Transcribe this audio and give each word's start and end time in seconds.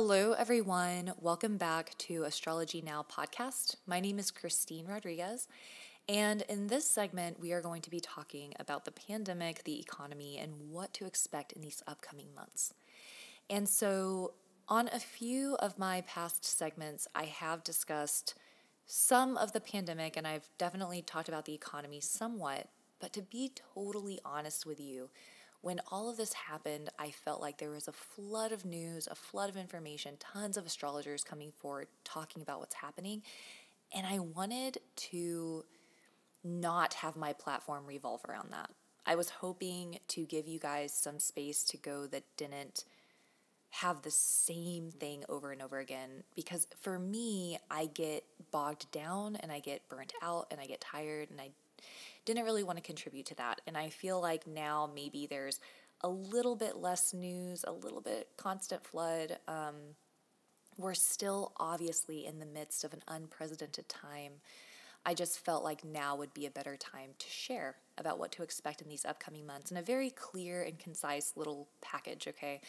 Hello, 0.00 0.30
everyone. 0.30 1.12
Welcome 1.18 1.56
back 1.56 1.98
to 1.98 2.22
Astrology 2.22 2.80
Now 2.80 3.04
podcast. 3.10 3.74
My 3.84 3.98
name 3.98 4.20
is 4.20 4.30
Christine 4.30 4.86
Rodriguez, 4.86 5.48
and 6.08 6.42
in 6.42 6.68
this 6.68 6.88
segment, 6.88 7.40
we 7.40 7.52
are 7.52 7.60
going 7.60 7.82
to 7.82 7.90
be 7.90 7.98
talking 7.98 8.54
about 8.60 8.84
the 8.84 8.92
pandemic, 8.92 9.64
the 9.64 9.80
economy, 9.80 10.38
and 10.38 10.70
what 10.70 10.94
to 10.94 11.04
expect 11.04 11.50
in 11.50 11.62
these 11.62 11.82
upcoming 11.88 12.28
months. 12.32 12.72
And 13.50 13.68
so, 13.68 14.34
on 14.68 14.86
a 14.92 15.00
few 15.00 15.56
of 15.56 15.80
my 15.80 16.02
past 16.02 16.44
segments, 16.44 17.08
I 17.12 17.24
have 17.24 17.64
discussed 17.64 18.36
some 18.86 19.36
of 19.36 19.52
the 19.52 19.60
pandemic, 19.60 20.16
and 20.16 20.28
I've 20.28 20.48
definitely 20.58 21.02
talked 21.02 21.28
about 21.28 21.44
the 21.44 21.54
economy 21.54 22.00
somewhat. 22.00 22.68
But 23.00 23.12
to 23.14 23.22
be 23.22 23.50
totally 23.74 24.20
honest 24.24 24.64
with 24.64 24.78
you, 24.78 25.10
when 25.60 25.80
all 25.90 26.08
of 26.08 26.16
this 26.16 26.32
happened, 26.32 26.90
I 26.98 27.10
felt 27.10 27.40
like 27.40 27.58
there 27.58 27.70
was 27.70 27.88
a 27.88 27.92
flood 27.92 28.52
of 28.52 28.64
news, 28.64 29.08
a 29.10 29.14
flood 29.14 29.50
of 29.50 29.56
information, 29.56 30.16
tons 30.18 30.56
of 30.56 30.66
astrologers 30.66 31.24
coming 31.24 31.52
forward 31.52 31.88
talking 32.04 32.42
about 32.42 32.60
what's 32.60 32.76
happening. 32.76 33.22
And 33.94 34.06
I 34.06 34.20
wanted 34.20 34.78
to 34.96 35.64
not 36.44 36.94
have 36.94 37.16
my 37.16 37.32
platform 37.32 37.86
revolve 37.86 38.20
around 38.28 38.52
that. 38.52 38.70
I 39.04 39.16
was 39.16 39.30
hoping 39.30 39.98
to 40.08 40.26
give 40.26 40.46
you 40.46 40.58
guys 40.58 40.92
some 40.92 41.18
space 41.18 41.64
to 41.64 41.76
go 41.76 42.06
that 42.06 42.24
didn't 42.36 42.84
have 43.70 44.02
the 44.02 44.10
same 44.10 44.90
thing 44.90 45.24
over 45.28 45.52
and 45.52 45.60
over 45.60 45.78
again 45.78 46.24
because 46.34 46.66
for 46.80 46.98
me, 46.98 47.58
I 47.70 47.86
get 47.86 48.24
bogged 48.50 48.90
down 48.90 49.36
and 49.36 49.52
I 49.52 49.60
get 49.60 49.88
burnt 49.88 50.12
out 50.22 50.46
and 50.50 50.60
I 50.60 50.66
get 50.66 50.80
tired 50.80 51.30
and 51.30 51.40
I 51.40 51.50
didn't 52.28 52.44
really 52.44 52.62
want 52.62 52.76
to 52.76 52.82
contribute 52.84 53.24
to 53.24 53.34
that. 53.36 53.62
And 53.66 53.74
I 53.74 53.88
feel 53.88 54.20
like 54.20 54.46
now 54.46 54.90
maybe 54.94 55.26
there's 55.26 55.60
a 56.02 56.08
little 56.10 56.56
bit 56.56 56.76
less 56.76 57.14
news, 57.14 57.64
a 57.66 57.72
little 57.72 58.02
bit 58.02 58.28
constant 58.36 58.84
flood. 58.84 59.38
Um, 59.48 59.74
we're 60.76 60.92
still 60.92 61.54
obviously 61.56 62.26
in 62.26 62.38
the 62.38 62.44
midst 62.44 62.84
of 62.84 62.92
an 62.92 63.00
unprecedented 63.08 63.88
time. 63.88 64.32
I 65.06 65.14
just 65.14 65.42
felt 65.42 65.64
like 65.64 65.86
now 65.86 66.16
would 66.16 66.34
be 66.34 66.44
a 66.44 66.50
better 66.50 66.76
time 66.76 67.12
to 67.18 67.26
share 67.30 67.76
about 67.96 68.18
what 68.18 68.30
to 68.32 68.42
expect 68.42 68.82
in 68.82 68.88
these 68.88 69.06
upcoming 69.06 69.46
months 69.46 69.70
in 69.70 69.78
a 69.78 69.82
very 69.82 70.10
clear 70.10 70.62
and 70.62 70.78
concise 70.78 71.32
little 71.34 71.70
package, 71.80 72.28
okay? 72.28 72.60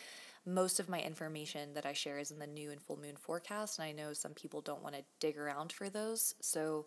Most 0.46 0.80
of 0.80 0.88
my 0.88 1.02
information 1.02 1.74
that 1.74 1.86
I 1.86 1.92
share 1.92 2.18
is 2.18 2.32
in 2.32 2.40
the 2.40 2.48
new 2.48 2.72
and 2.72 2.82
full 2.82 2.98
moon 2.98 3.18
forecast, 3.18 3.78
and 3.78 3.86
I 3.86 3.92
know 3.92 4.14
some 4.14 4.34
people 4.34 4.62
don't 4.62 4.82
want 4.82 4.96
to 4.96 5.04
dig 5.20 5.38
around 5.38 5.74
for 5.74 5.90
those. 5.90 6.34
So 6.40 6.86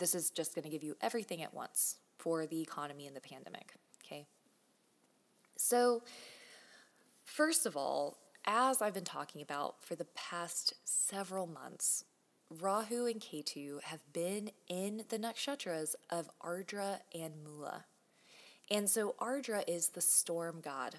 this 0.00 0.14
is 0.14 0.30
just 0.30 0.54
going 0.54 0.64
to 0.64 0.70
give 0.70 0.82
you 0.82 0.96
everything 1.00 1.42
at 1.42 1.54
once 1.54 1.96
for 2.18 2.46
the 2.46 2.60
economy 2.60 3.06
and 3.06 3.14
the 3.14 3.20
pandemic. 3.20 3.74
Okay. 4.04 4.26
So, 5.56 6.02
first 7.24 7.66
of 7.66 7.76
all, 7.76 8.18
as 8.46 8.82
I've 8.82 8.94
been 8.94 9.04
talking 9.04 9.42
about 9.42 9.84
for 9.84 9.94
the 9.94 10.06
past 10.06 10.74
several 10.84 11.46
months, 11.46 12.04
Rahu 12.50 13.06
and 13.06 13.20
Ketu 13.20 13.80
have 13.82 14.00
been 14.12 14.50
in 14.68 15.04
the 15.08 15.18
nakshatras 15.18 15.94
of 16.10 16.28
Ardra 16.42 16.98
and 17.14 17.34
Mula. 17.44 17.84
And 18.70 18.88
so 18.88 19.14
Ardra 19.20 19.62
is 19.68 19.88
the 19.88 20.00
storm 20.00 20.60
god. 20.60 20.96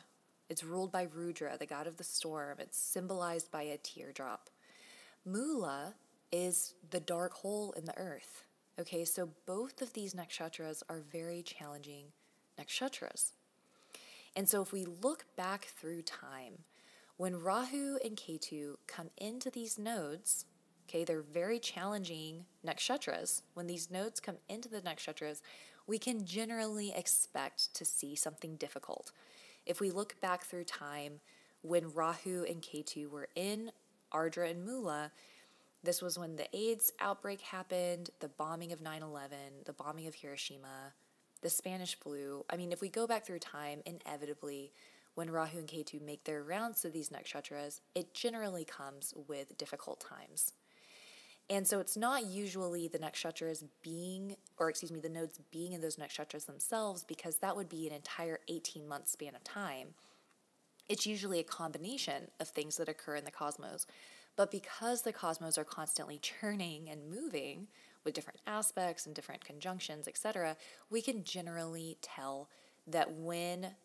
It's 0.50 0.64
ruled 0.64 0.92
by 0.92 1.08
Rudra, 1.14 1.58
the 1.58 1.66
god 1.66 1.88
of 1.88 1.98
the 1.98 2.04
storm. 2.04 2.58
It's 2.60 2.78
symbolized 2.78 3.52
by 3.52 3.64
a 3.64 3.78
teardrop. 3.78 4.50
Mula 5.26 5.96
is 6.32 6.74
the 6.90 7.00
dark 7.00 7.34
hole 7.34 7.74
in 7.74 7.86
the 7.86 7.98
earth. 7.98 8.46
Okay, 8.82 9.06
so 9.06 9.30
both 9.46 9.84
of 9.84 9.94
these 9.94 10.16
nakshatras 10.16 10.82
are 10.90 11.02
very 11.12 11.44
challenging 11.44 12.06
nakshatras. 12.60 13.34
And 14.36 14.50
so 14.50 14.64
if 14.64 14.74
we 14.74 14.86
look 14.86 15.26
back 15.38 15.66
through 15.66 16.02
time, 16.02 16.64
when 17.18 17.44
Rahu 17.44 18.00
and 18.04 18.18
Ketu 18.18 18.78
come 18.88 19.12
into 19.20 19.52
these 19.52 19.78
nodes, 19.78 20.46
okay, 20.90 21.04
they're 21.04 21.22
very 21.22 21.60
challenging 21.60 22.46
nakshatras. 22.66 23.44
When 23.54 23.68
these 23.68 23.92
nodes 23.92 24.20
come 24.20 24.38
into 24.50 24.68
the 24.68 24.82
nakshatras, 24.82 25.42
we 25.86 26.00
can 26.00 26.26
generally 26.26 26.92
expect 26.92 27.76
to 27.76 27.86
see 27.86 28.16
something 28.16 28.56
difficult. 28.56 29.12
If 29.68 29.80
we 29.80 29.92
look 29.92 30.20
back 30.22 30.44
through 30.44 30.64
time, 30.64 31.20
when 31.62 31.94
Rahu 31.94 32.46
and 32.50 32.64
Ketu 32.64 33.12
were 33.12 33.30
in 33.36 33.72
Ardra 34.12 34.50
and 34.50 34.66
Mula, 34.66 35.12
this 35.84 36.02
was 36.02 36.18
when 36.18 36.36
the 36.36 36.48
AIDS 36.56 36.92
outbreak 37.00 37.42
happened, 37.42 38.12
the 38.20 38.30
bombing 38.30 38.72
of 38.72 38.82
9 38.82 39.02
11, 39.02 39.38
the 39.66 39.74
bombing 39.74 40.08
of 40.08 40.16
Hiroshima, 40.16 40.94
the 41.42 41.50
Spanish 41.50 41.96
flu. 42.00 42.46
I 42.50 42.58
mean, 42.58 42.72
if 42.72 42.82
we 42.82 42.90
go 42.90 43.08
back 43.08 43.26
through 43.26 43.40
time, 43.40 43.82
inevitably, 43.86 44.72
when 45.16 45.30
Rahu 45.30 45.60
and 45.60 45.68
Ketu 45.68 46.02
make 46.02 46.24
their 46.24 46.44
rounds 46.44 46.82
to 46.82 46.90
these 46.90 47.10
nakshatras, 47.10 47.82
it 47.96 48.14
generally 48.14 48.64
comes 48.64 49.14
with 49.28 49.58
difficult 49.58 50.00
times. 50.00 50.54
And 51.50 51.68
so 51.68 51.80
it's 51.80 51.98
not 51.98 52.28
usually 52.28 52.88
the 52.88 53.00
nakshatras 53.00 53.66
being, 53.82 54.38
or 54.58 54.70
excuse 54.70 54.92
me, 54.92 55.02
the 55.02 55.10
nodes 55.10 55.40
being 55.52 55.74
in 55.74 55.82
those 55.82 55.98
nakshatras 55.98 56.46
themselves, 56.46 57.04
because 57.04 57.38
that 57.38 57.58
would 57.58 57.68
be 57.68 57.88
an 57.88 57.94
entire 57.94 58.40
18 58.48 58.88
month 58.88 59.10
span 59.10 59.36
of 59.36 59.44
time. 59.44 59.90
It's 60.88 61.06
usually 61.06 61.40
a 61.40 61.44
combination 61.44 62.30
of 62.40 62.50
things 62.50 62.78
that 62.78 62.88
occur 62.88 63.16
in 63.16 63.26
the 63.26 63.32
cosmos. 63.32 63.86
But 64.36 64.52
because 64.52 65.02
the 65.02 65.14
cosmos 65.14 65.58
are 65.58 65.64
constantly 65.64 66.18
churning 66.18 66.90
and 66.90 67.10
moving 67.10 67.68
with 68.04 68.14
different 68.14 68.40
aspects 68.48 69.06
and 69.06 69.14
different 69.14 69.46
conjunctions, 69.46 70.08
etc., 70.08 70.58
we 70.90 71.02
can 71.02 71.24
generally 71.24 71.98
tell 72.02 72.50
that 72.88 73.12
when 73.14 73.76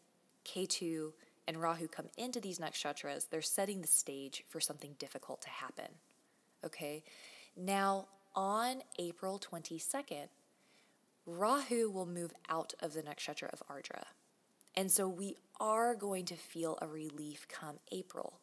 Ketu 0.45 1.13
and 1.47 1.61
Rahu 1.61 1.89
come 1.89 2.07
into 2.17 2.41
these 2.41 2.59
nakshatras, 2.59 3.29
they're 3.29 3.43
setting 3.43 3.81
the 3.83 3.89
stage 3.89 4.45
for 4.49 4.61
something 4.61 4.95
difficult 4.99 5.43
to 5.43 5.49
happen. 5.49 5.87
Okay? 6.65 7.05
Now, 7.57 8.07
on 8.35 8.83
April 8.99 9.39
22nd, 9.39 10.29
Rahu 11.27 11.91
will 11.91 12.07
move 12.07 12.33
out 12.49 12.75
of 12.81 12.95
the 12.95 13.03
nakshatra 13.03 13.53
of 13.53 13.63
Ardra. 13.69 14.05
And 14.75 14.91
so 14.91 15.09
we 15.09 15.37
are 15.59 15.95
going 15.95 16.25
to 16.27 16.35
feel 16.35 16.79
a 16.81 16.87
relief 16.87 17.47
come 17.49 17.79
April. 17.91 18.41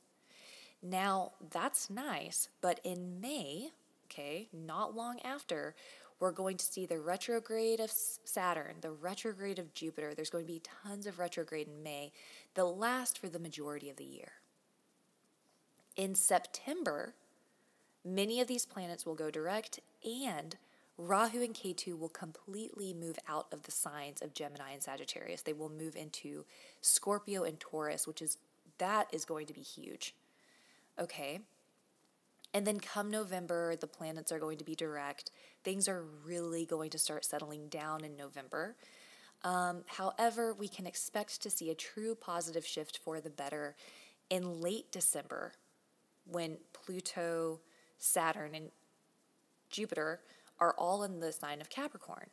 Now, 0.83 1.31
that's 1.49 1.89
nice, 1.89 2.49
but 2.59 2.81
in 2.83 3.21
May, 3.21 3.69
okay, 4.05 4.49
not 4.51 4.93
long 4.93 5.19
after, 5.23 5.75
we're 6.19 6.31
going 6.31 6.57
to 6.57 6.65
see 6.65 6.85
the 6.85 6.99
retrograde 6.99 7.79
of 7.79 7.89
Saturn, 7.91 8.75
the 8.81 8.91
retrograde 8.91 9.59
of 9.59 9.73
Jupiter. 9.73 10.13
There's 10.13 10.29
going 10.29 10.45
to 10.45 10.51
be 10.51 10.61
tons 10.83 11.07
of 11.07 11.19
retrograde 11.19 11.67
in 11.67 11.83
May 11.83 12.11
the 12.53 12.65
last 12.65 13.17
for 13.17 13.29
the 13.29 13.39
majority 13.39 13.89
of 13.89 13.95
the 13.95 14.03
year. 14.03 14.33
In 15.95 16.15
September, 16.15 17.15
many 18.03 18.41
of 18.41 18.47
these 18.47 18.65
planets 18.65 19.05
will 19.05 19.15
go 19.15 19.31
direct 19.31 19.79
and 20.03 20.57
Rahu 20.97 21.41
and 21.41 21.55
Ketu 21.55 21.97
will 21.97 22.09
completely 22.09 22.93
move 22.93 23.17
out 23.27 23.47
of 23.51 23.63
the 23.63 23.71
signs 23.71 24.21
of 24.21 24.33
Gemini 24.33 24.71
and 24.73 24.83
Sagittarius. 24.83 25.41
They 25.41 25.53
will 25.53 25.69
move 25.69 25.95
into 25.95 26.45
Scorpio 26.81 27.43
and 27.43 27.59
Taurus, 27.59 28.05
which 28.05 28.21
is 28.21 28.37
that 28.77 29.07
is 29.11 29.25
going 29.25 29.47
to 29.47 29.53
be 29.53 29.61
huge. 29.61 30.13
Okay. 30.99 31.39
And 32.53 32.67
then 32.67 32.79
come 32.79 33.09
November, 33.09 33.75
the 33.75 33.87
planets 33.87 34.31
are 34.31 34.39
going 34.39 34.57
to 34.59 34.63
be 34.63 34.75
direct. 34.75 35.31
Things 35.63 35.87
are 35.87 36.03
really 36.25 36.65
going 36.65 36.91
to 36.91 36.99
start 36.99 37.25
settling 37.25 37.67
down 37.67 38.03
in 38.03 38.15
November. 38.15 38.75
Um, 39.43 39.83
however, 39.87 40.53
we 40.53 40.67
can 40.67 40.85
expect 40.85 41.41
to 41.41 41.49
see 41.49 41.69
a 41.69 41.75
true 41.75 42.15
positive 42.15 42.65
shift 42.65 42.99
for 43.03 43.19
the 43.19 43.29
better 43.29 43.75
in 44.29 44.61
late 44.61 44.91
December 44.91 45.53
when 46.25 46.57
Pluto, 46.71 47.59
Saturn, 47.97 48.55
and 48.55 48.69
Jupiter 49.69 50.21
are 50.59 50.75
all 50.77 51.03
in 51.03 51.19
the 51.19 51.31
sign 51.31 51.59
of 51.59 51.69
Capricorn. 51.69 52.29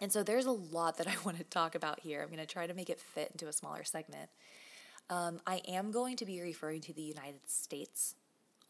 And 0.00 0.12
so 0.12 0.22
there's 0.22 0.46
a 0.46 0.52
lot 0.52 0.98
that 0.98 1.06
I 1.06 1.14
want 1.24 1.38
to 1.38 1.44
talk 1.44 1.74
about 1.74 2.00
here. 2.00 2.22
I'm 2.22 2.28
going 2.28 2.38
to 2.38 2.46
try 2.46 2.66
to 2.66 2.74
make 2.74 2.90
it 2.90 3.00
fit 3.00 3.30
into 3.32 3.48
a 3.48 3.52
smaller 3.52 3.84
segment. 3.84 4.30
Um, 5.10 5.40
I 5.46 5.60
am 5.68 5.90
going 5.90 6.16
to 6.16 6.24
be 6.24 6.40
referring 6.40 6.80
to 6.82 6.92
the 6.92 7.02
United 7.02 7.48
States 7.48 8.14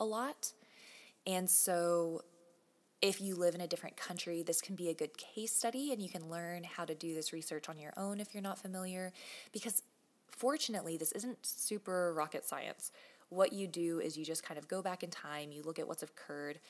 a 0.00 0.04
lot. 0.04 0.52
And 1.26 1.48
so, 1.48 2.22
if 3.00 3.20
you 3.20 3.34
live 3.34 3.54
in 3.54 3.60
a 3.60 3.66
different 3.66 3.96
country, 3.96 4.42
this 4.42 4.62
can 4.62 4.74
be 4.74 4.88
a 4.88 4.94
good 4.94 5.16
case 5.18 5.52
study, 5.52 5.92
and 5.92 6.00
you 6.00 6.08
can 6.08 6.30
learn 6.30 6.64
how 6.64 6.84
to 6.86 6.94
do 6.94 7.14
this 7.14 7.32
research 7.32 7.68
on 7.68 7.78
your 7.78 7.92
own 7.96 8.18
if 8.18 8.32
you're 8.32 8.42
not 8.42 8.58
familiar. 8.58 9.12
Because 9.52 9.82
fortunately, 10.30 10.96
this 10.96 11.12
isn't 11.12 11.44
super 11.44 12.14
rocket 12.14 12.44
science. 12.44 12.90
What 13.28 13.52
you 13.52 13.66
do 13.66 14.00
is 14.00 14.16
you 14.16 14.24
just 14.24 14.42
kind 14.42 14.58
of 14.58 14.68
go 14.68 14.80
back 14.80 15.02
in 15.02 15.10
time, 15.10 15.52
you 15.52 15.62
look 15.62 15.78
at 15.78 15.86
what's 15.86 16.02
occurred, 16.02 16.60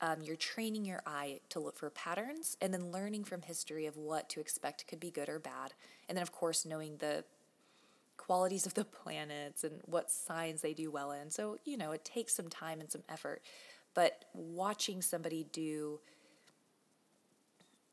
um, 0.00 0.22
you're 0.22 0.36
training 0.36 0.84
your 0.84 1.02
eye 1.06 1.40
to 1.50 1.60
look 1.60 1.76
for 1.78 1.90
patterns, 1.90 2.56
and 2.60 2.72
then 2.72 2.90
learning 2.90 3.24
from 3.24 3.42
history 3.42 3.86
of 3.86 3.96
what 3.96 4.28
to 4.30 4.40
expect 4.40 4.86
could 4.88 4.98
be 4.98 5.10
good 5.10 5.28
or 5.28 5.38
bad. 5.38 5.74
And 6.08 6.16
then, 6.16 6.22
of 6.22 6.32
course, 6.32 6.64
knowing 6.64 6.96
the 6.96 7.24
qualities 8.32 8.64
of 8.64 8.72
the 8.72 8.84
planets 8.86 9.62
and 9.62 9.82
what 9.84 10.10
signs 10.10 10.62
they 10.62 10.72
do 10.72 10.90
well 10.90 11.12
in. 11.12 11.30
So, 11.30 11.58
you 11.66 11.76
know, 11.76 11.92
it 11.92 12.02
takes 12.02 12.34
some 12.34 12.48
time 12.48 12.80
and 12.80 12.90
some 12.90 13.02
effort. 13.10 13.42
But 13.92 14.24
watching 14.32 15.02
somebody 15.02 15.44
do 15.52 16.00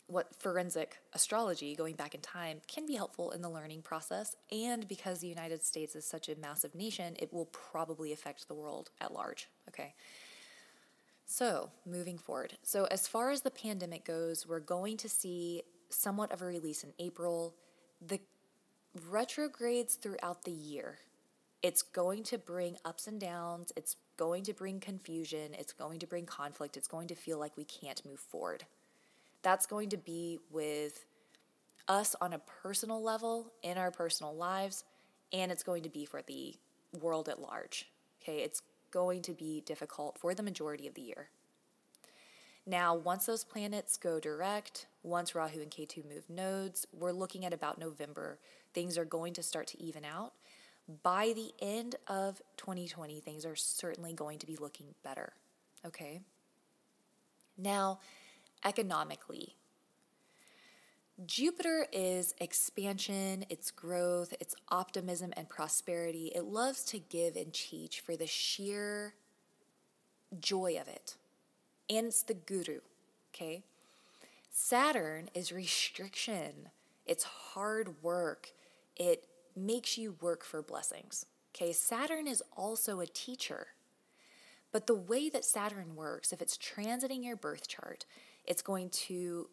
what 0.07 0.33
forensic 0.33 0.99
astrology, 1.11 1.75
going 1.75 1.95
back 1.95 2.15
in 2.15 2.21
time, 2.21 2.61
can 2.69 2.85
be 2.85 2.95
helpful 2.95 3.31
in 3.31 3.41
the 3.41 3.49
learning 3.49 3.81
process. 3.81 4.37
And 4.49 4.87
because 4.87 5.19
the 5.19 5.27
United 5.27 5.65
States 5.65 5.93
is 5.93 6.05
such 6.05 6.29
a 6.29 6.39
massive 6.39 6.73
nation, 6.73 7.17
it 7.19 7.33
will 7.33 7.47
probably 7.47 8.13
affect 8.13 8.47
the 8.47 8.53
world 8.53 8.91
at 9.01 9.13
large. 9.13 9.49
Okay. 9.67 9.93
So, 11.25 11.69
moving 11.85 12.17
forward. 12.17 12.53
So, 12.63 12.85
as 12.85 13.09
far 13.09 13.29
as 13.29 13.41
the 13.41 13.51
pandemic 13.51 14.05
goes, 14.05 14.47
we're 14.47 14.61
going 14.61 14.95
to 14.97 15.09
see 15.09 15.63
somewhat 15.89 16.31
of 16.31 16.41
a 16.41 16.45
release 16.45 16.85
in 16.85 16.93
April. 16.97 17.55
The 17.99 18.21
retrogrades 19.09 19.95
throughout 19.95 20.43
the 20.43 20.51
year, 20.51 20.99
it's 21.61 21.81
going 21.81 22.23
to 22.23 22.37
bring 22.37 22.77
ups 22.85 23.07
and 23.07 23.19
downs. 23.19 23.73
It's 23.75 23.97
going 24.17 24.43
to 24.43 24.53
bring 24.53 24.79
confusion. 24.79 25.53
It's 25.57 25.73
going 25.73 25.99
to 25.99 26.07
bring 26.07 26.25
conflict. 26.25 26.77
It's 26.77 26.87
going 26.87 27.07
to 27.09 27.15
feel 27.15 27.37
like 27.37 27.57
we 27.57 27.65
can't 27.65 28.05
move 28.05 28.19
forward. 28.19 28.65
That's 29.41 29.65
going 29.65 29.89
to 29.89 29.97
be 29.97 30.39
with 30.51 31.05
us 31.87 32.15
on 32.21 32.33
a 32.33 32.39
personal 32.39 33.01
level 33.01 33.51
in 33.63 33.77
our 33.77 33.91
personal 33.91 34.35
lives, 34.35 34.83
and 35.33 35.51
it's 35.51 35.63
going 35.63 35.83
to 35.83 35.89
be 35.89 36.05
for 36.05 36.21
the 36.21 36.55
world 37.01 37.27
at 37.29 37.41
large. 37.41 37.89
Okay, 38.21 38.39
it's 38.39 38.61
going 38.91 39.21
to 39.23 39.33
be 39.33 39.61
difficult 39.65 40.17
for 40.17 40.33
the 40.33 40.43
majority 40.43 40.87
of 40.87 40.93
the 40.93 41.01
year. 41.01 41.29
Now, 42.65 42.95
once 42.95 43.25
those 43.25 43.43
planets 43.43 43.97
go 43.97 44.19
direct, 44.19 44.85
once 45.03 45.33
Rahu 45.33 45.61
and 45.61 45.71
Ketu 45.71 46.07
move 46.07 46.29
nodes, 46.29 46.85
we're 46.91 47.11
looking 47.11 47.45
at 47.45 47.53
about 47.53 47.79
November. 47.79 48.39
Things 48.73 48.97
are 48.97 49.05
going 49.05 49.33
to 49.33 49.43
start 49.43 49.67
to 49.67 49.81
even 49.81 50.03
out. 50.03 50.33
By 51.03 51.33
the 51.35 51.51
end 51.59 51.95
of 52.07 52.41
2020, 52.57 53.19
things 53.21 53.45
are 53.45 53.55
certainly 53.55 54.13
going 54.13 54.39
to 54.39 54.47
be 54.47 54.55
looking 54.55 54.87
better. 55.03 55.33
Okay? 55.85 56.21
Now, 57.57 57.99
economically, 58.65 59.55
Jupiter 61.25 61.85
is 61.91 62.33
expansion, 62.39 63.45
it's 63.49 63.71
growth, 63.71 64.33
it's 64.39 64.55
optimism 64.69 65.33
and 65.35 65.49
prosperity. 65.49 66.31
It 66.33 66.45
loves 66.45 66.83
to 66.85 66.99
give 66.99 67.35
and 67.35 67.53
teach 67.53 67.99
for 67.99 68.15
the 68.15 68.27
sheer 68.27 69.15
joy 70.39 70.77
of 70.79 70.87
it. 70.87 71.17
And 71.89 72.07
it's 72.07 72.23
the 72.23 72.35
guru, 72.35 72.79
okay? 73.33 73.63
Saturn 74.49 75.29
is 75.33 75.51
restriction, 75.51 76.69
it's 77.05 77.23
hard 77.23 78.01
work, 78.01 78.51
it 78.95 79.25
makes 79.55 79.97
you 79.97 80.15
work 80.21 80.43
for 80.43 80.61
blessings. 80.61 81.25
Okay, 81.55 81.71
Saturn 81.71 82.27
is 82.27 82.43
also 82.55 82.99
a 82.99 83.07
teacher. 83.07 83.67
But 84.71 84.87
the 84.87 84.95
way 84.95 85.29
that 85.29 85.45
Saturn 85.45 85.95
works, 85.95 86.31
if 86.31 86.41
it's 86.41 86.57
transiting 86.57 87.23
your 87.23 87.35
birth 87.35 87.67
chart, 87.67 88.05
it's 88.45 88.61
going 88.61 88.89
to 88.89 89.49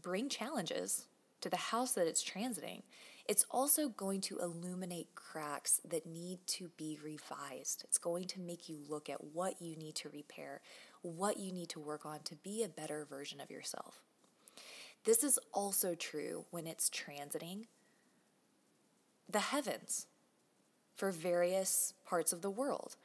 bring 0.00 0.28
challenges 0.28 1.06
to 1.40 1.50
the 1.50 1.56
house 1.56 1.92
that 1.92 2.06
it's 2.06 2.24
transiting. 2.24 2.82
It's 3.26 3.44
also 3.50 3.88
going 3.88 4.20
to 4.22 4.38
illuminate 4.38 5.14
cracks 5.14 5.80
that 5.88 6.06
need 6.06 6.38
to 6.48 6.70
be 6.76 6.98
revised. 7.02 7.84
It's 7.84 7.98
going 7.98 8.24
to 8.28 8.40
make 8.40 8.68
you 8.68 8.78
look 8.88 9.08
at 9.08 9.22
what 9.32 9.60
you 9.60 9.76
need 9.76 9.94
to 9.96 10.08
repair, 10.10 10.60
what 11.02 11.38
you 11.38 11.52
need 11.52 11.68
to 11.70 11.80
work 11.80 12.06
on 12.06 12.20
to 12.24 12.36
be 12.36 12.62
a 12.62 12.68
better 12.68 13.06
version 13.08 13.40
of 13.40 13.50
yourself. 13.50 14.03
This 15.04 15.22
is 15.22 15.38
also 15.52 15.94
true 15.94 16.46
when 16.50 16.66
it's 16.66 16.90
transiting 16.90 17.66
the 19.28 19.40
heavens 19.40 20.06
for 20.96 21.10
various 21.10 21.94
parts 22.06 22.32
of 22.32 22.40
the 22.42 22.50
world. 22.50 22.96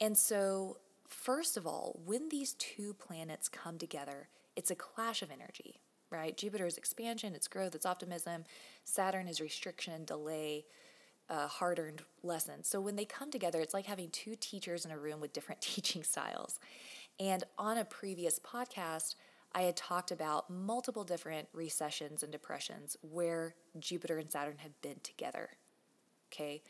And 0.00 0.16
so, 0.16 0.78
first 1.08 1.56
of 1.56 1.66
all, 1.66 2.00
when 2.04 2.28
these 2.28 2.54
two 2.54 2.94
planets 2.94 3.48
come 3.48 3.78
together, 3.78 4.28
it's 4.56 4.70
a 4.70 4.74
clash 4.74 5.22
of 5.22 5.30
energy, 5.30 5.80
right? 6.10 6.36
Jupiter 6.36 6.66
is 6.66 6.78
expansion, 6.78 7.34
it's 7.34 7.48
growth, 7.48 7.74
it's 7.74 7.86
optimism. 7.86 8.44
Saturn 8.84 9.28
is 9.28 9.40
restriction, 9.40 10.04
delay, 10.04 10.64
uh, 11.30 11.46
hard 11.46 11.78
earned 11.78 12.02
lessons. 12.22 12.68
So 12.68 12.80
when 12.80 12.96
they 12.96 13.04
come 13.04 13.30
together, 13.30 13.60
it's 13.60 13.74
like 13.74 13.86
having 13.86 14.08
two 14.10 14.34
teachers 14.34 14.84
in 14.84 14.90
a 14.90 14.98
room 14.98 15.20
with 15.20 15.32
different 15.32 15.60
teaching 15.62 16.02
styles. 16.02 16.58
And 17.20 17.44
on 17.58 17.78
a 17.78 17.84
previous 17.84 18.38
podcast, 18.38 19.14
I 19.52 19.62
had 19.62 19.76
talked 19.76 20.10
about 20.10 20.50
multiple 20.50 21.04
different 21.04 21.48
recessions 21.52 22.22
and 22.22 22.30
depressions 22.30 22.96
where 23.02 23.54
Jupiter 23.78 24.18
and 24.18 24.30
Saturn 24.30 24.58
have 24.58 24.80
been 24.82 25.00
together. 25.02 25.50
Okay. 26.32 26.62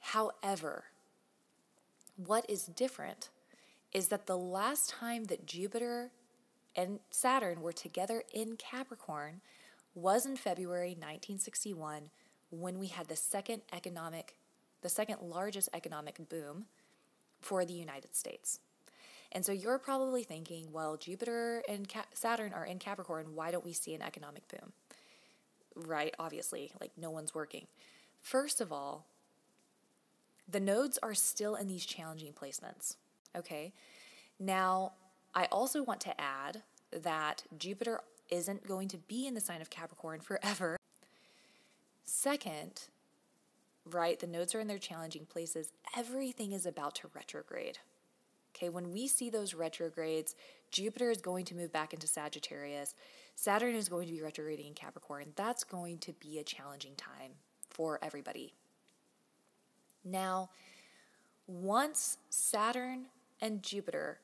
However, 0.00 0.84
what 2.16 2.48
is 2.48 2.64
different 2.64 3.28
is 3.92 4.08
that 4.08 4.26
the 4.26 4.38
last 4.38 4.90
time 4.90 5.24
that 5.24 5.46
Jupiter 5.46 6.10
and 6.76 7.00
Saturn 7.10 7.60
were 7.60 7.72
together 7.72 8.22
in 8.32 8.56
Capricorn 8.56 9.40
was 9.94 10.24
in 10.24 10.36
February 10.36 10.90
1961 10.90 12.10
when 12.50 12.78
we 12.78 12.86
had 12.88 13.08
the 13.08 13.16
second 13.16 13.62
economic, 13.72 14.36
the 14.82 14.88
second 14.88 15.20
largest 15.20 15.68
economic 15.74 16.28
boom 16.28 16.66
for 17.40 17.64
the 17.64 17.74
United 17.74 18.14
States. 18.14 18.60
And 19.32 19.44
so 19.44 19.52
you're 19.52 19.78
probably 19.78 20.24
thinking, 20.24 20.72
well, 20.72 20.96
Jupiter 20.96 21.62
and 21.68 21.88
Cap- 21.88 22.08
Saturn 22.14 22.52
are 22.52 22.64
in 22.64 22.78
Capricorn. 22.78 23.34
Why 23.34 23.50
don't 23.50 23.64
we 23.64 23.72
see 23.72 23.94
an 23.94 24.02
economic 24.02 24.48
boom? 24.48 24.72
Right? 25.76 26.14
Obviously, 26.18 26.72
like 26.80 26.90
no 26.96 27.10
one's 27.10 27.34
working. 27.34 27.66
First 28.20 28.60
of 28.60 28.72
all, 28.72 29.06
the 30.48 30.60
nodes 30.60 30.98
are 31.02 31.14
still 31.14 31.54
in 31.54 31.68
these 31.68 31.86
challenging 31.86 32.32
placements. 32.32 32.96
Okay. 33.36 33.72
Now, 34.38 34.92
I 35.34 35.44
also 35.46 35.82
want 35.82 36.00
to 36.02 36.20
add 36.20 36.62
that 36.90 37.44
Jupiter 37.56 38.00
isn't 38.30 38.66
going 38.66 38.88
to 38.88 38.98
be 38.98 39.26
in 39.26 39.34
the 39.34 39.40
sign 39.40 39.60
of 39.60 39.70
Capricorn 39.70 40.20
forever. 40.20 40.76
Second, 42.04 42.88
right, 43.84 44.18
the 44.18 44.26
nodes 44.26 44.54
are 44.54 44.60
in 44.60 44.66
their 44.66 44.78
challenging 44.78 45.26
places. 45.26 45.72
Everything 45.96 46.52
is 46.52 46.66
about 46.66 46.96
to 46.96 47.10
retrograde. 47.14 47.78
Okay, 48.60 48.68
when 48.68 48.92
we 48.92 49.08
see 49.08 49.30
those 49.30 49.54
retrogrades, 49.54 50.34
Jupiter 50.70 51.10
is 51.10 51.22
going 51.22 51.46
to 51.46 51.54
move 51.54 51.72
back 51.72 51.94
into 51.94 52.06
Sagittarius, 52.06 52.94
Saturn 53.34 53.74
is 53.74 53.88
going 53.88 54.06
to 54.06 54.12
be 54.12 54.20
retrograding 54.20 54.66
in 54.66 54.74
Capricorn. 54.74 55.32
That's 55.34 55.64
going 55.64 55.96
to 55.98 56.12
be 56.12 56.38
a 56.38 56.44
challenging 56.44 56.94
time 56.94 57.32
for 57.70 57.98
everybody. 58.02 58.52
Now, 60.04 60.50
once 61.46 62.18
Saturn 62.28 63.06
and 63.40 63.62
Jupiter 63.62 64.18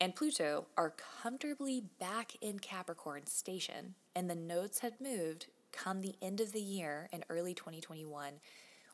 and 0.00 0.16
Pluto 0.16 0.64
are 0.78 0.94
comfortably 1.22 1.82
back 2.00 2.32
in 2.40 2.60
Capricorn 2.60 3.26
station 3.26 3.94
and 4.16 4.30
the 4.30 4.34
nodes 4.34 4.78
had 4.78 4.94
moved 5.02 5.48
come 5.70 6.00
the 6.00 6.14
end 6.22 6.40
of 6.40 6.52
the 6.52 6.62
year 6.62 7.10
in 7.12 7.24
early 7.28 7.52
2021, 7.52 8.34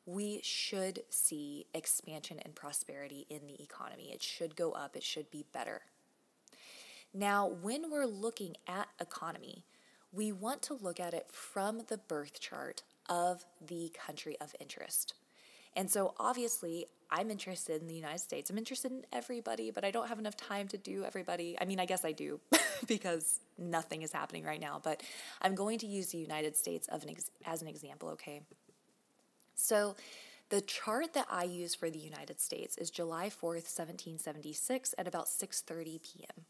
we 0.07 0.41
should 0.43 1.03
see 1.11 1.67
expansion 1.75 2.39
and 2.45 2.55
prosperity 2.55 3.27
in 3.29 3.47
the 3.47 3.63
economy. 3.63 4.11
It 4.13 4.23
should 4.23 4.57
go 4.57 4.73
up, 4.73 4.97
it 4.97 5.03
should 5.03 5.31
be 5.31 5.45
better. 5.53 5.83
Now, 7.13 7.49
when 7.49 7.91
we're 7.91 8.07
looking 8.07 8.57
at 8.67 8.89
economy, 9.01 9.65
we 10.13 10.33
want 10.33 10.63
to 10.63 10.75
look 10.75 11.01
at 11.01 11.15
it 11.15 11.27
from 11.31 11.83
the 11.89 11.99
birth 11.99 12.41
chart 12.41 12.83
of 13.09 13.45
the 13.65 13.93
country 14.07 14.37
of 14.41 14.55
interest. 14.61 15.15
And 15.77 15.91
so, 15.91 16.15
obviously, 16.19 16.87
I'm 17.11 17.31
interested 17.31 17.81
in 17.83 17.89
the 17.89 17.95
United 17.95 18.21
States. 18.21 18.51
I'm 18.51 18.59
interested 18.59 18.93
in 18.93 19.03
everybody, 19.13 19.71
but 19.71 19.85
I 19.85 19.91
don't 19.91 20.09
have 20.09 20.19
enough 20.19 20.37
time 20.37 20.69
to 20.69 20.79
do 20.79 21.05
everybody. 21.05 21.57
I 21.61 21.65
mean, 21.65 21.81
I 21.81 21.87
guess 21.87 22.05
I 22.05 22.13
do 22.13 22.41
because 22.87 23.41
nothing 23.59 24.03
is 24.03 24.13
happening 24.13 24.45
right 24.45 24.61
now, 24.61 24.81
but 24.83 25.03
I'm 25.43 25.55
going 25.55 25.79
to 25.81 25.87
use 25.87 26.09
the 26.09 26.19
United 26.19 26.57
States 26.57 26.87
of 26.89 27.03
an 27.03 27.11
ex- 27.11 27.31
as 27.45 27.63
an 27.63 27.69
example, 27.69 28.11
okay? 28.11 28.43
So, 29.71 29.95
the 30.49 30.61
chart 30.61 31.15
that 31.15 31.29
I 31.31 31.45
use 31.45 31.77
for 31.77 31.91
the 31.91 31.99
United 32.01 32.41
States 32.41 32.77
is 32.77 32.91
July 32.91 33.29
4th, 33.29 33.71
1776 33.71 34.97
at 34.99 35.07
about 35.07 35.27
6:30 35.27 36.03
p.m. 36.03 36.45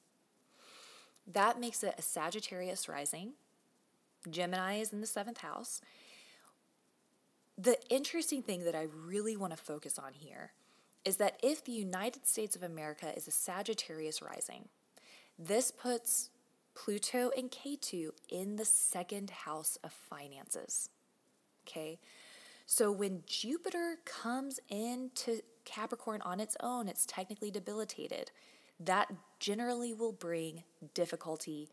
That 1.27 1.61
makes 1.61 1.85
it 1.85 1.95
a 1.99 2.00
Sagittarius 2.00 2.89
rising. 2.89 3.35
Gemini 4.31 4.77
is 4.77 4.95
in 4.95 5.03
the 5.03 5.07
7th 5.07 5.39
house 5.39 5.83
the 7.59 7.77
interesting 7.91 8.43
thing 8.43 8.65
that 8.65 8.75
I 8.75 8.87
really 9.07 9.37
want 9.37 9.55
to 9.55 9.62
focus 9.62 9.99
on 9.99 10.15
here 10.15 10.53
is 11.05 11.19
that 11.19 11.39
if 11.43 11.62
the 11.62 11.73
United 11.73 12.27
States 12.27 12.57
of 12.57 12.62
America 12.62 13.15
is 13.15 13.29
a 13.29 13.31
Sagittarius 13.31 14.23
rising, 14.23 14.71
this 15.39 15.71
puts 15.71 16.31
Pluto 16.75 17.31
and 17.37 17.50
Ketu 17.50 18.12
in 18.31 18.57
the 18.57 18.65
second 18.65 19.29
house 19.45 19.77
of 19.85 19.93
finances. 19.93 20.89
Okay? 21.69 21.99
So 22.73 22.93
when 22.93 23.25
Jupiter 23.27 23.97
comes 24.05 24.61
into 24.69 25.41
Capricorn 25.65 26.23
on 26.23 26.39
its 26.39 26.57
own, 26.61 26.87
it's 26.87 27.05
technically 27.05 27.50
debilitated. 27.50 28.31
That 28.79 29.12
generally 29.41 29.93
will 29.93 30.12
bring 30.12 30.62
difficulty 30.95 31.71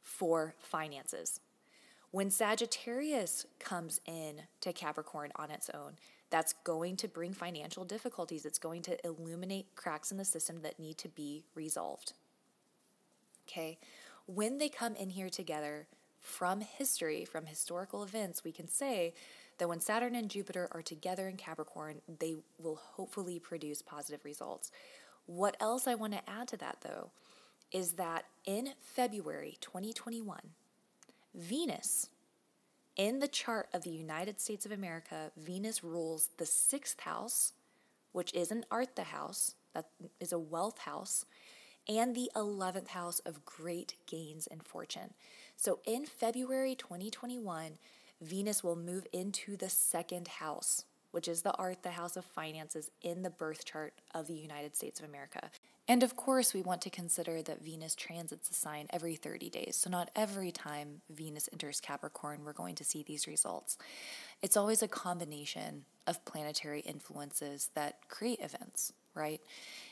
for 0.00 0.54
finances. 0.58 1.40
When 2.10 2.30
Sagittarius 2.30 3.44
comes 3.58 4.00
in 4.06 4.44
to 4.62 4.72
Capricorn 4.72 5.30
on 5.36 5.50
its 5.50 5.68
own, 5.74 5.96
that's 6.30 6.54
going 6.64 6.96
to 6.96 7.06
bring 7.06 7.34
financial 7.34 7.84
difficulties. 7.84 8.46
It's 8.46 8.58
going 8.58 8.80
to 8.84 9.06
illuminate 9.06 9.76
cracks 9.76 10.10
in 10.10 10.16
the 10.16 10.24
system 10.24 10.62
that 10.62 10.80
need 10.80 10.96
to 10.98 11.10
be 11.10 11.44
resolved. 11.54 12.14
Okay. 13.46 13.78
when 14.24 14.56
they 14.56 14.70
come 14.70 14.94
in 14.96 15.10
here 15.10 15.28
together 15.28 15.86
from 16.22 16.60
history, 16.60 17.24
from 17.24 17.46
historical 17.46 18.02
events, 18.02 18.44
we 18.44 18.52
can 18.52 18.68
say 18.68 19.12
that 19.60 19.68
when 19.68 19.80
Saturn 19.80 20.14
and 20.14 20.30
Jupiter 20.30 20.68
are 20.72 20.82
together 20.82 21.28
in 21.28 21.36
Capricorn, 21.36 22.00
they 22.18 22.34
will 22.58 22.80
hopefully 22.94 23.38
produce 23.38 23.82
positive 23.82 24.24
results. 24.24 24.72
What 25.26 25.56
else 25.60 25.86
I 25.86 25.94
want 25.94 26.14
to 26.14 26.28
add 26.28 26.48
to 26.48 26.56
that, 26.56 26.78
though, 26.80 27.10
is 27.70 27.92
that 27.92 28.24
in 28.46 28.70
February 28.80 29.58
2021, 29.60 30.40
Venus, 31.34 32.08
in 32.96 33.20
the 33.20 33.28
chart 33.28 33.68
of 33.74 33.82
the 33.84 33.90
United 33.90 34.40
States 34.40 34.64
of 34.64 34.72
America, 34.72 35.30
Venus 35.36 35.84
rules 35.84 36.30
the 36.38 36.46
sixth 36.46 37.00
house, 37.00 37.52
which 38.12 38.32
is 38.32 38.50
an 38.50 38.64
Artha 38.70 39.04
house, 39.04 39.54
that 39.74 39.86
is 40.18 40.32
a 40.32 40.38
wealth 40.38 40.78
house, 40.78 41.26
and 41.86 42.14
the 42.14 42.30
11th 42.34 42.88
house 42.88 43.20
of 43.20 43.44
great 43.44 43.94
gains 44.06 44.46
and 44.46 44.62
fortune. 44.62 45.12
So 45.54 45.80
in 45.84 46.06
February 46.06 46.74
2021, 46.74 47.78
Venus 48.20 48.62
will 48.62 48.76
move 48.76 49.06
into 49.12 49.56
the 49.56 49.70
second 49.70 50.28
house, 50.28 50.84
which 51.10 51.26
is 51.26 51.42
the 51.42 51.54
art, 51.54 51.82
the 51.82 51.90
house 51.90 52.16
of 52.16 52.24
finances 52.24 52.90
in 53.02 53.22
the 53.22 53.30
birth 53.30 53.64
chart 53.64 53.94
of 54.14 54.26
the 54.26 54.34
United 54.34 54.76
States 54.76 55.00
of 55.00 55.08
America. 55.08 55.50
And 55.88 56.02
of 56.04 56.14
course, 56.14 56.54
we 56.54 56.62
want 56.62 56.82
to 56.82 56.90
consider 56.90 57.42
that 57.42 57.64
Venus 57.64 57.96
transits 57.96 58.48
a 58.48 58.54
sign 58.54 58.86
every 58.90 59.16
30 59.16 59.50
days. 59.50 59.74
So, 59.74 59.90
not 59.90 60.10
every 60.14 60.52
time 60.52 61.00
Venus 61.10 61.48
enters 61.52 61.80
Capricorn, 61.80 62.44
we're 62.44 62.52
going 62.52 62.76
to 62.76 62.84
see 62.84 63.02
these 63.02 63.26
results. 63.26 63.76
It's 64.40 64.56
always 64.56 64.82
a 64.82 64.88
combination 64.88 65.84
of 66.06 66.24
planetary 66.24 66.80
influences 66.80 67.70
that 67.74 68.08
create 68.08 68.38
events, 68.40 68.92
right? 69.14 69.40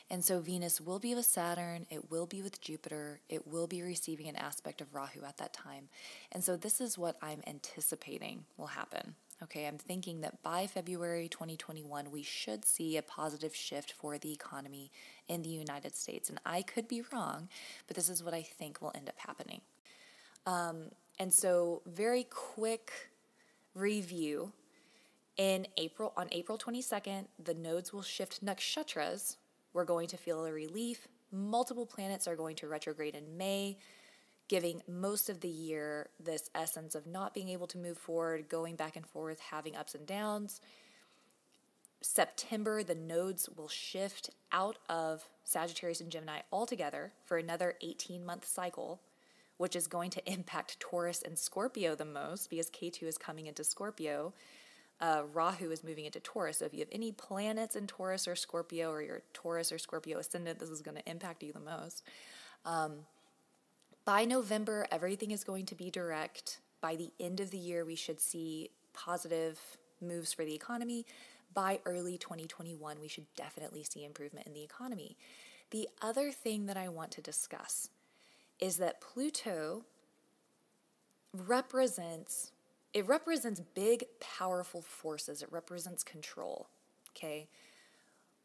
And 0.09 0.23
so, 0.23 0.39
Venus 0.39 0.81
will 0.81 0.99
be 0.99 1.13
with 1.15 1.25
Saturn, 1.25 1.85
it 1.89 2.09
will 2.09 2.25
be 2.25 2.41
with 2.41 2.61
Jupiter, 2.61 3.19
it 3.29 3.47
will 3.47 3.67
be 3.67 3.81
receiving 3.81 4.27
an 4.27 4.35
aspect 4.35 4.81
of 4.81 4.93
Rahu 4.93 5.23
at 5.25 5.37
that 5.37 5.53
time. 5.53 5.89
And 6.31 6.43
so, 6.43 6.55
this 6.55 6.81
is 6.81 6.97
what 6.97 7.17
I'm 7.21 7.41
anticipating 7.45 8.45
will 8.57 8.67
happen. 8.67 9.15
Okay, 9.41 9.67
I'm 9.67 9.77
thinking 9.77 10.19
that 10.21 10.43
by 10.43 10.67
February 10.67 11.29
2021, 11.29 12.11
we 12.11 12.23
should 12.23 12.65
see 12.65 12.97
a 12.97 13.01
positive 13.01 13.55
shift 13.55 13.93
for 13.93 14.17
the 14.17 14.33
economy 14.33 14.91
in 15.29 15.43
the 15.43 15.49
United 15.49 15.95
States. 15.95 16.29
And 16.29 16.39
I 16.45 16.61
could 16.61 16.89
be 16.89 17.03
wrong, 17.13 17.47
but 17.87 17.95
this 17.95 18.09
is 18.09 18.21
what 18.21 18.33
I 18.33 18.41
think 18.41 18.81
will 18.81 18.91
end 18.93 19.07
up 19.07 19.17
happening. 19.17 19.61
Um, 20.45 20.91
and 21.19 21.33
so, 21.33 21.81
very 21.85 22.25
quick 22.29 22.91
review. 23.73 24.51
In 25.39 25.67
April, 25.77 26.11
on 26.17 26.27
April 26.33 26.57
22nd, 26.57 27.27
the 27.41 27.53
nodes 27.53 27.93
will 27.93 28.01
shift 28.01 28.43
nakshatras. 28.43 29.37
We're 29.71 29.85
going 29.85 30.09
to 30.09 30.17
feel 30.17 30.45
a 30.45 30.51
relief. 30.51 31.07
Multiple 31.31 31.85
planets 31.85 32.27
are 32.27 32.35
going 32.35 32.57
to 32.57 32.67
retrograde 32.67 33.15
in 33.15 33.37
May 33.37 33.77
giving 34.49 34.81
most 34.85 35.29
of 35.29 35.39
the 35.39 35.47
year 35.47 36.09
this 36.19 36.49
essence 36.53 36.93
of 36.93 37.07
not 37.07 37.33
being 37.33 37.47
able 37.47 37.67
to 37.67 37.77
move 37.77 37.97
forward, 37.97 38.49
going 38.49 38.75
back 38.75 38.97
and 38.97 39.05
forth, 39.05 39.39
having 39.39 39.77
ups 39.77 39.95
and 39.95 40.05
downs. 40.05 40.59
September, 42.01 42.83
the 42.83 42.95
nodes 42.95 43.47
will 43.55 43.69
shift 43.69 44.31
out 44.51 44.77
of 44.89 45.29
Sagittarius 45.45 46.01
and 46.01 46.11
Gemini 46.11 46.39
altogether 46.51 47.13
for 47.23 47.37
another 47.37 47.75
18 47.81 48.25
month 48.25 48.45
cycle, 48.45 48.99
which 49.55 49.75
is 49.75 49.87
going 49.87 50.09
to 50.09 50.29
impact 50.29 50.81
Taurus 50.81 51.21
and 51.21 51.39
Scorpio 51.39 51.95
the 51.95 52.03
most 52.03 52.49
because 52.49 52.69
Ketu 52.69 53.03
is 53.03 53.17
coming 53.17 53.47
into 53.47 53.63
Scorpio. 53.63 54.33
Uh, 55.01 55.23
Rahu 55.33 55.71
is 55.71 55.83
moving 55.83 56.05
into 56.05 56.19
Taurus. 56.19 56.57
So 56.57 56.65
if 56.65 56.73
you 56.73 56.79
have 56.79 56.89
any 56.91 57.11
planets 57.11 57.75
in 57.75 57.87
Taurus 57.87 58.27
or 58.27 58.35
Scorpio 58.35 58.91
or 58.91 59.01
your 59.01 59.21
Taurus 59.33 59.71
or 59.71 59.77
Scorpio 59.77 60.19
ascendant, 60.19 60.59
this 60.59 60.69
is 60.69 60.81
going 60.81 60.97
to 60.97 61.09
impact 61.09 61.41
you 61.41 61.53
the 61.53 61.59
most. 61.59 62.03
Um, 62.65 63.05
by 64.05 64.25
November, 64.25 64.87
everything 64.91 65.31
is 65.31 65.43
going 65.43 65.65
to 65.67 65.75
be 65.75 65.89
direct. 65.89 66.59
By 66.81 66.95
the 66.95 67.11
end 67.19 67.39
of 67.39 67.51
the 67.51 67.57
year, 67.57 67.85
we 67.85 67.95
should 67.95 68.19
see 68.19 68.71
positive 68.93 69.59
moves 70.01 70.33
for 70.33 70.43
the 70.43 70.55
economy. 70.55 71.05
By 71.53 71.79
early 71.85 72.17
2021, 72.17 72.97
we 73.01 73.07
should 73.07 73.25
definitely 73.35 73.83
see 73.83 74.03
improvement 74.03 74.47
in 74.47 74.53
the 74.53 74.63
economy. 74.63 75.17
The 75.71 75.87
other 76.01 76.31
thing 76.31 76.65
that 76.65 76.77
I 76.77 76.89
want 76.89 77.11
to 77.11 77.21
discuss 77.21 77.89
is 78.59 78.77
that 78.77 79.01
Pluto 79.01 79.83
represents 81.33 82.51
it 82.93 83.07
represents 83.07 83.61
big 83.73 84.05
powerful 84.19 84.81
forces. 84.81 85.41
It 85.41 85.51
represents 85.51 86.03
control. 86.03 86.69
Okay? 87.15 87.47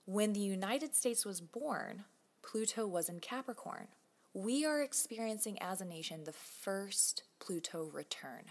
When 0.07 0.33
the 0.33 0.41
United 0.41 0.95
States 0.95 1.25
was 1.25 1.41
born, 1.41 2.05
Pluto 2.43 2.87
was 2.87 3.09
in 3.09 3.21
Capricorn 3.21 3.89
we 4.35 4.67
are 4.67 4.83
experiencing 4.83 5.57
as 5.63 5.81
a 5.81 5.85
nation 5.85 6.25
the 6.25 6.33
first 6.33 7.23
Pluto 7.39 7.89
return. 7.93 8.43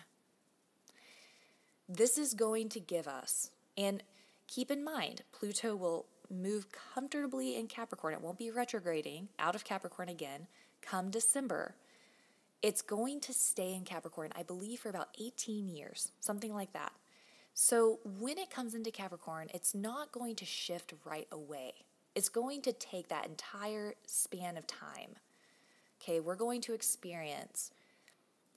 This 1.89 2.17
is 2.17 2.33
going 2.33 2.69
to 2.69 2.79
give 2.79 3.05
us, 3.05 3.51
and 3.77 4.01
keep 4.47 4.71
in 4.71 4.81
mind, 4.81 5.23
Pluto 5.33 5.75
will 5.75 6.05
move 6.31 6.67
comfortably 6.71 7.57
in 7.57 7.67
Capricorn. 7.67 8.13
It 8.13 8.21
won't 8.21 8.37
be 8.37 8.49
retrograding 8.49 9.27
out 9.37 9.55
of 9.55 9.65
Capricorn 9.65 10.07
again 10.07 10.47
come 10.81 11.09
December. 11.09 11.75
It's 12.63 12.81
going 12.81 13.19
to 13.21 13.33
stay 13.33 13.75
in 13.75 13.83
Capricorn, 13.83 14.31
I 14.35 14.43
believe, 14.43 14.79
for 14.79 14.89
about 14.89 15.09
18 15.21 15.67
years, 15.67 16.11
something 16.21 16.53
like 16.53 16.73
that. 16.73 16.93
So 17.53 17.99
when 18.03 18.39
it 18.39 18.49
comes 18.49 18.73
into 18.73 18.89
Capricorn, 18.89 19.49
it's 19.53 19.75
not 19.75 20.11
going 20.11 20.35
to 20.37 20.45
shift 20.45 20.93
right 21.05 21.27
away. 21.31 21.73
It's 22.15 22.29
going 22.29 22.63
to 22.63 22.73
take 22.73 23.09
that 23.09 23.27
entire 23.27 23.93
span 24.07 24.57
of 24.57 24.65
time 24.65 25.17
okay, 26.03 26.19
we're 26.19 26.35
going 26.35 26.61
to 26.61 26.73
experience 26.73 27.71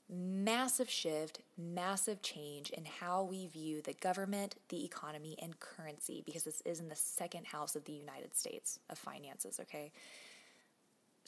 massive 0.09 0.89
shift, 0.89 1.41
massive 1.59 2.23
change 2.23 2.71
in 2.71 2.85
how 2.85 3.25
we 3.25 3.47
view 3.47 3.83
the 3.83 3.93
government, 3.95 4.55
the 4.69 4.85
economy, 4.85 5.37
and 5.43 5.59
currency, 5.59 6.23
because 6.25 6.45
this 6.45 6.61
is 6.65 6.81
in 6.81 6.89
the 6.89 6.97
second 6.97 7.47
house 7.47 7.75
of 7.75 7.85
the 7.85 7.93
United 7.93 8.37
States 8.37 8.79
of 8.89 8.99
finances, 8.99 9.59
okay? 9.61 9.91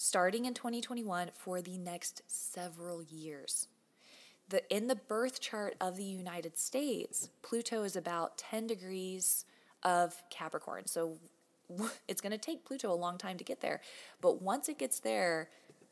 Starting 0.00 0.44
in 0.44 0.54
2021 0.54 1.32
for 1.34 1.60
the 1.60 1.76
next 1.76 2.22
several 2.28 3.02
years. 3.02 3.66
The, 4.48 4.62
in 4.72 4.86
the 4.86 4.94
birth 4.94 5.40
chart 5.40 5.74
of 5.80 5.96
the 5.96 6.04
United 6.04 6.56
States, 6.56 7.30
Pluto 7.42 7.82
is 7.82 7.96
about 7.96 8.38
10 8.38 8.68
degrees 8.68 9.44
of 9.82 10.22
Capricorn. 10.30 10.86
So 10.86 11.18
it's 12.08 12.20
going 12.20 12.30
to 12.30 12.38
take 12.38 12.64
Pluto 12.64 12.92
a 12.92 12.94
long 12.94 13.18
time 13.18 13.38
to 13.38 13.44
get 13.44 13.60
there. 13.60 13.80
But 14.20 14.40
once 14.40 14.68
it 14.68 14.78
gets 14.78 15.00
there, 15.00 15.48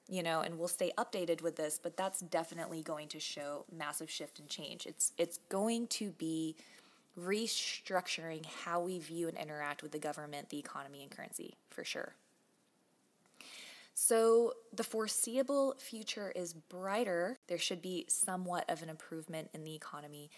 you 0.08 0.22
know, 0.22 0.40
and 0.40 0.56
we'll 0.56 0.68
stay 0.68 0.92
updated 0.96 1.42
with 1.42 1.56
this, 1.56 1.80
but 1.82 1.96
that's 1.96 2.20
definitely 2.20 2.82
going 2.84 3.08
to 3.08 3.18
show 3.18 3.64
massive 3.76 4.08
shift 4.08 4.38
and 4.38 4.48
change. 4.48 4.86
It's 4.86 5.14
it's 5.18 5.38
going 5.48 5.88
to 5.88 6.10
be 6.12 6.54
restructuring 7.18 8.46
how 8.46 8.82
we 8.82 9.00
view 9.00 9.26
and 9.26 9.36
interact 9.36 9.82
with 9.82 9.90
the 9.90 9.98
government, 9.98 10.50
the 10.50 10.60
economy, 10.60 11.02
and 11.02 11.10
currency 11.10 11.56
for 11.70 11.82
sure. 11.82 12.14
So, 13.98 14.52
the 14.74 14.84
foreseeable 14.84 15.74
future 15.78 16.30
is 16.36 16.52
brighter. 16.52 17.38
There 17.48 17.56
should 17.56 17.80
be 17.80 18.04
somewhat 18.08 18.68
of 18.68 18.82
an 18.82 18.90
improvement 18.90 19.48
in 19.54 19.64
the 19.64 19.74
economy. 19.74 20.28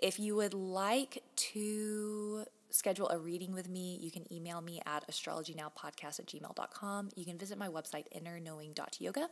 If 0.00 0.18
you 0.18 0.34
would 0.36 0.54
like 0.54 1.22
to 1.36 2.46
schedule 2.70 3.08
a 3.10 3.18
reading 3.18 3.52
with 3.52 3.68
me, 3.68 3.98
you 4.00 4.10
can 4.10 4.32
email 4.32 4.60
me 4.60 4.80
at 4.86 5.06
astrologynowpodcast 5.08 6.20
at 6.20 6.26
gmail.com. 6.26 7.10
You 7.14 7.24
can 7.24 7.36
visit 7.36 7.58
my 7.58 7.68
website, 7.68 8.04
innerknowing.yoga. 8.16 9.28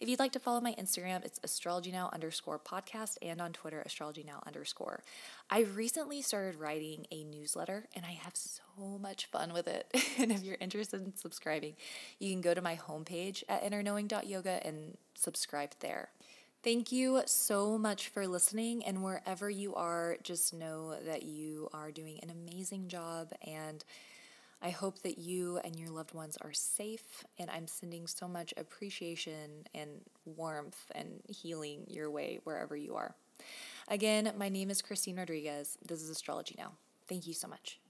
If 0.00 0.08
you'd 0.08 0.18
like 0.18 0.32
to 0.32 0.40
follow 0.40 0.60
my 0.60 0.72
Instagram, 0.72 1.24
it's 1.24 1.38
astrologynow 1.40 2.12
underscore 2.12 2.58
podcast 2.58 3.18
and 3.22 3.40
on 3.40 3.52
Twitter, 3.52 3.84
astrologynow 3.86 4.44
underscore. 4.46 5.04
I 5.48 5.60
recently 5.60 6.22
started 6.22 6.58
writing 6.58 7.06
a 7.12 7.22
newsletter 7.22 7.86
and 7.94 8.04
I 8.04 8.12
have 8.12 8.34
so 8.34 8.98
much 9.00 9.26
fun 9.26 9.52
with 9.52 9.68
it. 9.68 9.86
and 10.18 10.32
if 10.32 10.42
you're 10.42 10.56
interested 10.60 11.02
in 11.02 11.16
subscribing, 11.16 11.76
you 12.18 12.32
can 12.32 12.40
go 12.40 12.54
to 12.54 12.62
my 12.62 12.76
homepage 12.76 13.44
at 13.48 13.62
innerknowing.yoga 13.62 14.66
and 14.66 14.96
subscribe 15.14 15.70
there. 15.80 16.08
Thank 16.62 16.92
you 16.92 17.22
so 17.24 17.78
much 17.78 18.08
for 18.08 18.26
listening. 18.26 18.84
And 18.84 19.02
wherever 19.02 19.48
you 19.48 19.74
are, 19.74 20.18
just 20.22 20.52
know 20.52 20.94
that 21.06 21.22
you 21.22 21.70
are 21.72 21.90
doing 21.90 22.18
an 22.22 22.28
amazing 22.28 22.88
job. 22.88 23.32
And 23.46 23.82
I 24.60 24.68
hope 24.68 25.00
that 25.02 25.16
you 25.16 25.58
and 25.64 25.80
your 25.80 25.88
loved 25.88 26.12
ones 26.12 26.36
are 26.42 26.52
safe. 26.52 27.24
And 27.38 27.48
I'm 27.48 27.66
sending 27.66 28.06
so 28.06 28.28
much 28.28 28.52
appreciation 28.58 29.68
and 29.74 29.88
warmth 30.26 30.84
and 30.94 31.22
healing 31.28 31.84
your 31.88 32.10
way 32.10 32.40
wherever 32.44 32.76
you 32.76 32.94
are. 32.94 33.14
Again, 33.88 34.30
my 34.36 34.50
name 34.50 34.68
is 34.68 34.82
Christine 34.82 35.16
Rodriguez. 35.16 35.78
This 35.86 36.02
is 36.02 36.10
Astrology 36.10 36.56
Now. 36.58 36.72
Thank 37.08 37.26
you 37.26 37.32
so 37.32 37.48
much. 37.48 37.80